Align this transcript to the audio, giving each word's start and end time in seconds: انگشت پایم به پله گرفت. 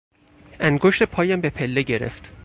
انگشت 0.59 1.03
پایم 1.03 1.41
به 1.41 1.49
پله 1.49 1.81
گرفت. 1.81 2.33